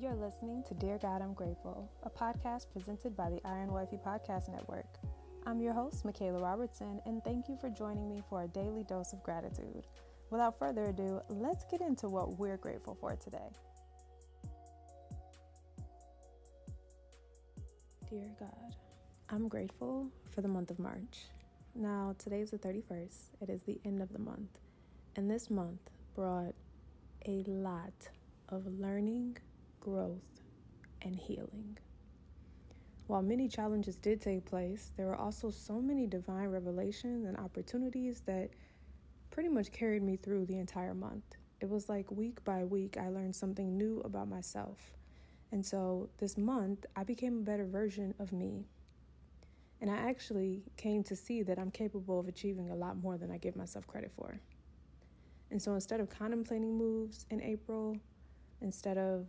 You're 0.00 0.14
listening 0.14 0.62
to 0.66 0.72
Dear 0.72 0.96
God, 0.96 1.20
I'm 1.20 1.34
Grateful, 1.34 1.86
a 2.04 2.08
podcast 2.08 2.72
presented 2.72 3.14
by 3.14 3.28
the 3.28 3.40
Iron 3.44 3.70
Wifey 3.70 3.98
Podcast 3.98 4.48
Network. 4.48 4.86
I'm 5.44 5.60
your 5.60 5.74
host, 5.74 6.06
Michaela 6.06 6.40
Robertson, 6.40 7.02
and 7.04 7.22
thank 7.22 7.50
you 7.50 7.58
for 7.60 7.68
joining 7.68 8.08
me 8.08 8.22
for 8.30 8.44
a 8.44 8.48
daily 8.48 8.82
dose 8.84 9.12
of 9.12 9.22
gratitude. 9.22 9.86
Without 10.30 10.58
further 10.58 10.84
ado, 10.84 11.20
let's 11.28 11.66
get 11.70 11.82
into 11.82 12.08
what 12.08 12.38
we're 12.38 12.56
grateful 12.56 12.96
for 12.98 13.14
today. 13.16 13.50
Dear 18.08 18.30
God, 18.38 18.74
I'm 19.28 19.48
grateful 19.48 20.08
for 20.30 20.40
the 20.40 20.48
month 20.48 20.70
of 20.70 20.78
March. 20.78 21.26
Now, 21.74 22.14
today's 22.18 22.52
the 22.52 22.58
31st, 22.58 23.16
it 23.42 23.50
is 23.50 23.60
the 23.66 23.78
end 23.84 24.00
of 24.00 24.10
the 24.14 24.18
month, 24.18 24.60
and 25.16 25.30
this 25.30 25.50
month 25.50 25.90
brought 26.14 26.54
a 27.26 27.44
lot 27.46 27.92
of 28.48 28.66
learning, 28.66 29.36
growth, 29.80 30.42
and 31.02 31.16
healing. 31.16 31.78
While 33.06 33.22
many 33.22 33.48
challenges 33.48 33.96
did 33.96 34.20
take 34.20 34.44
place, 34.44 34.92
there 34.96 35.06
were 35.06 35.16
also 35.16 35.50
so 35.50 35.80
many 35.80 36.06
divine 36.06 36.48
revelations 36.48 37.26
and 37.26 37.36
opportunities 37.38 38.20
that 38.26 38.50
pretty 39.30 39.48
much 39.48 39.72
carried 39.72 40.02
me 40.02 40.16
through 40.16 40.46
the 40.46 40.58
entire 40.58 40.94
month. 40.94 41.24
It 41.60 41.68
was 41.68 41.88
like 41.88 42.10
week 42.10 42.44
by 42.44 42.62
week, 42.64 42.96
I 42.96 43.08
learned 43.08 43.34
something 43.34 43.76
new 43.76 44.00
about 44.04 44.28
myself. 44.28 44.78
And 45.52 45.64
so 45.64 46.08
this 46.18 46.38
month, 46.38 46.86
I 46.94 47.02
became 47.02 47.38
a 47.38 47.42
better 47.42 47.66
version 47.66 48.14
of 48.20 48.32
me. 48.32 48.66
And 49.80 49.90
I 49.90 49.96
actually 49.96 50.62
came 50.76 51.02
to 51.04 51.16
see 51.16 51.42
that 51.42 51.58
I'm 51.58 51.70
capable 51.70 52.20
of 52.20 52.28
achieving 52.28 52.70
a 52.70 52.76
lot 52.76 52.96
more 52.96 53.18
than 53.18 53.30
I 53.30 53.38
give 53.38 53.56
myself 53.56 53.86
credit 53.86 54.12
for. 54.14 54.40
And 55.50 55.60
so 55.60 55.74
instead 55.74 56.00
of 56.00 56.08
contemplating 56.08 56.76
moves 56.76 57.26
in 57.30 57.42
April, 57.42 57.96
instead 58.60 58.98
of 58.98 59.26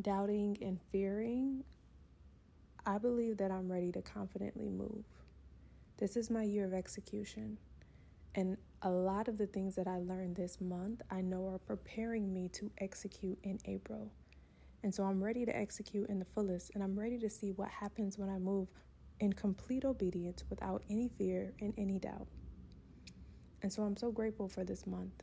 doubting 0.00 0.56
and 0.62 0.78
fearing, 0.92 1.64
I 2.86 2.98
believe 2.98 3.36
that 3.38 3.50
I'm 3.50 3.70
ready 3.70 3.92
to 3.92 4.02
confidently 4.02 4.68
move. 4.68 5.04
This 5.98 6.16
is 6.16 6.30
my 6.30 6.44
year 6.44 6.64
of 6.64 6.72
execution. 6.72 7.58
And 8.34 8.56
a 8.82 8.90
lot 8.90 9.28
of 9.28 9.36
the 9.36 9.46
things 9.46 9.74
that 9.74 9.88
I 9.88 9.98
learned 9.98 10.36
this 10.36 10.60
month, 10.60 11.02
I 11.10 11.20
know 11.20 11.48
are 11.48 11.58
preparing 11.58 12.32
me 12.32 12.48
to 12.54 12.70
execute 12.78 13.38
in 13.42 13.58
April. 13.64 14.10
And 14.82 14.94
so 14.94 15.04
I'm 15.04 15.22
ready 15.22 15.44
to 15.44 15.54
execute 15.54 16.08
in 16.08 16.18
the 16.18 16.24
fullest, 16.24 16.70
and 16.74 16.82
I'm 16.82 16.98
ready 16.98 17.18
to 17.18 17.28
see 17.28 17.50
what 17.52 17.68
happens 17.68 18.16
when 18.16 18.30
I 18.30 18.38
move 18.38 18.68
in 19.18 19.32
complete 19.32 19.84
obedience 19.84 20.44
without 20.48 20.82
any 20.88 21.08
fear 21.08 21.52
and 21.60 21.74
any 21.76 21.98
doubt. 21.98 22.28
And 23.62 23.70
so 23.70 23.82
I'm 23.82 23.96
so 23.96 24.10
grateful 24.10 24.48
for 24.48 24.64
this 24.64 24.86
month. 24.86 25.22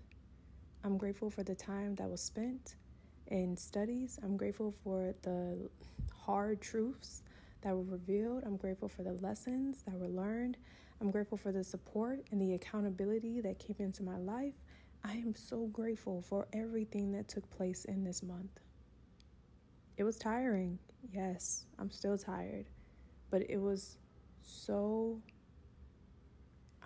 I'm 0.83 0.97
grateful 0.97 1.31
for 1.31 1.41
the 1.41 1.55
time 1.55 1.95
that 1.95 2.07
was 2.07 2.21
spent 2.21 2.75
in 3.27 3.55
studies. 3.57 4.19
I'm 4.23 4.37
grateful 4.37 4.73
for 4.83 5.13
the 5.21 5.69
hard 6.13 6.61
truths 6.61 7.23
that 7.61 7.75
were 7.75 7.83
revealed. 7.83 8.43
I'm 8.45 8.57
grateful 8.57 8.87
for 8.87 9.03
the 9.03 9.13
lessons 9.13 9.83
that 9.83 9.95
were 9.95 10.07
learned. 10.07 10.57
I'm 11.01 11.11
grateful 11.11 11.37
for 11.37 11.51
the 11.51 11.63
support 11.63 12.25
and 12.31 12.41
the 12.41 12.53
accountability 12.53 13.41
that 13.41 13.59
came 13.59 13.75
into 13.79 14.03
my 14.03 14.17
life. 14.17 14.53
I 15.03 15.13
am 15.13 15.35
so 15.35 15.67
grateful 15.67 16.21
for 16.21 16.47
everything 16.53 17.11
that 17.13 17.27
took 17.27 17.49
place 17.51 17.85
in 17.85 18.03
this 18.03 18.23
month. 18.23 18.59
It 19.97 20.03
was 20.03 20.17
tiring. 20.17 20.79
Yes, 21.11 21.65
I'm 21.79 21.91
still 21.91 22.17
tired. 22.17 22.65
But 23.29 23.49
it 23.49 23.57
was 23.57 23.97
so, 24.41 25.21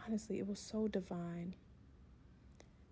honestly, 0.05 0.39
it 0.39 0.48
was 0.48 0.59
so 0.59 0.88
divine. 0.88 1.55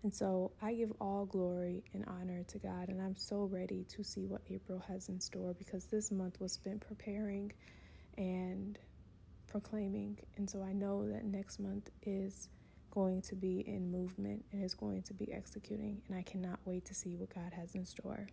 And 0.03 0.13
so 0.13 0.51
I 0.61 0.73
give 0.73 0.93
all 1.01 1.25
glory 1.25 1.83
and 1.93 2.05
honor 2.07 2.43
to 2.47 2.57
God, 2.57 2.87
and 2.87 3.01
I'm 3.01 3.17
so 3.17 3.49
ready 3.51 3.85
to 3.89 4.03
see 4.03 4.25
what 4.25 4.41
April 4.49 4.81
has 4.87 5.09
in 5.09 5.19
store 5.19 5.53
because 5.53 5.85
this 5.85 6.09
month 6.09 6.39
was 6.39 6.53
spent 6.53 6.79
preparing 6.79 7.51
and 8.17 8.79
proclaiming. 9.47 10.17
And 10.37 10.49
so 10.49 10.63
I 10.63 10.71
know 10.71 11.05
that 11.09 11.25
next 11.25 11.59
month 11.59 11.89
is 12.03 12.47
going 12.91 13.21
to 13.23 13.35
be 13.35 13.65
in 13.67 13.91
movement 13.91 14.45
and 14.53 14.63
is 14.63 14.73
going 14.73 15.03
to 15.03 15.13
be 15.13 15.33
executing, 15.33 16.01
and 16.07 16.17
I 16.17 16.21
cannot 16.21 16.59
wait 16.63 16.85
to 16.85 16.93
see 16.93 17.15
what 17.15 17.33
God 17.35 17.51
has 17.53 17.75
in 17.75 17.85
store. 17.85 18.27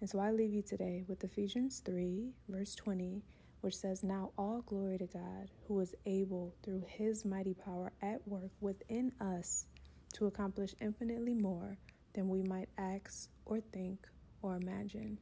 And 0.00 0.10
so 0.10 0.18
I 0.18 0.30
leave 0.30 0.52
you 0.52 0.62
today 0.62 1.04
with 1.08 1.24
Ephesians 1.24 1.80
3, 1.84 2.32
verse 2.48 2.74
20 2.74 3.22
which 3.62 3.76
says, 3.76 4.04
Now 4.04 4.30
all 4.38 4.62
glory 4.62 4.98
to 4.98 5.06
God, 5.06 5.50
who 5.66 5.80
is 5.80 5.94
able 6.04 6.54
through 6.62 6.84
his 6.86 7.24
mighty 7.24 7.54
power 7.54 7.90
at 8.00 8.20
work 8.28 8.50
within 8.60 9.12
us 9.20 9.66
to 10.14 10.26
accomplish 10.26 10.74
infinitely 10.80 11.34
more 11.34 11.76
than 12.14 12.28
we 12.28 12.42
might 12.42 12.68
ask 12.78 13.28
or 13.44 13.60
think 13.60 14.06
or 14.42 14.56
imagine. 14.56 15.18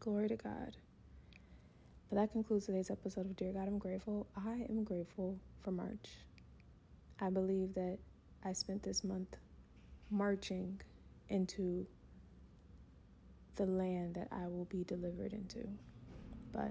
Glory 0.00 0.28
to 0.28 0.36
God. 0.36 0.76
But 2.08 2.16
that 2.16 2.32
concludes 2.32 2.66
today's 2.66 2.90
episode 2.90 3.26
of 3.26 3.36
Dear 3.36 3.52
God, 3.52 3.66
I'm 3.66 3.78
Grateful. 3.78 4.28
I 4.36 4.66
am 4.68 4.84
grateful 4.84 5.38
for 5.64 5.72
March. 5.72 6.10
I 7.20 7.30
believe 7.30 7.74
that 7.74 7.98
I 8.44 8.52
spent 8.52 8.82
this 8.82 9.02
month 9.02 9.36
marching 10.10 10.80
into 11.28 11.86
the 13.56 13.66
land 13.66 14.14
that 14.14 14.28
I 14.30 14.46
will 14.46 14.66
be 14.66 14.84
delivered 14.84 15.32
into. 15.32 15.66
But 16.52 16.70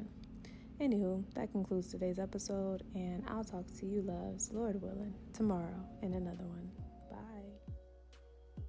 anywho, 0.79 1.23
that 1.35 1.51
concludes 1.51 1.87
today's 1.91 2.19
episode, 2.19 2.83
and 2.95 3.23
I'll 3.27 3.43
talk 3.43 3.65
to 3.79 3.85
you, 3.85 4.01
loves, 4.01 4.51
Lord 4.51 4.81
willing, 4.81 5.13
tomorrow 5.33 5.87
in 6.01 6.13
another 6.13 6.45
one. 6.45 6.69
Bye. 7.09 8.67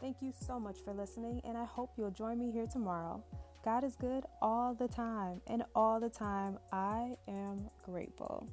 Thank 0.00 0.16
you 0.20 0.32
so 0.46 0.58
much 0.58 0.78
for 0.84 0.92
listening, 0.92 1.40
and 1.44 1.56
I 1.58 1.64
hope 1.64 1.90
you'll 1.96 2.10
join 2.10 2.38
me 2.38 2.50
here 2.50 2.66
tomorrow. 2.66 3.22
God 3.64 3.84
is 3.84 3.96
good 3.96 4.24
all 4.40 4.74
the 4.74 4.88
time, 4.88 5.42
and 5.46 5.64
all 5.74 6.00
the 6.00 6.08
time 6.08 6.58
I 6.72 7.16
am 7.28 7.68
grateful. 7.84 8.48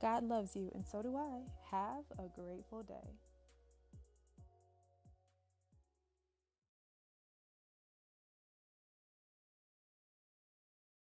God 0.00 0.24
loves 0.24 0.56
you, 0.56 0.70
and 0.74 0.84
so 0.86 1.02
do 1.02 1.16
I. 1.16 1.42
Have 1.70 2.04
a 2.18 2.28
grateful 2.40 2.82
day. 2.82 3.27